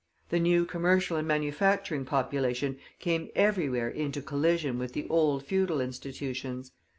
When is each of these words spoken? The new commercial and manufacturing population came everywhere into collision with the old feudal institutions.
The 0.29 0.39
new 0.39 0.65
commercial 0.65 1.15
and 1.15 1.27
manufacturing 1.27 2.05
population 2.05 2.79
came 2.97 3.29
everywhere 3.35 3.87
into 3.87 4.19
collision 4.23 4.79
with 4.79 4.93
the 4.93 5.07
old 5.09 5.45
feudal 5.45 5.79
institutions. 5.79 6.71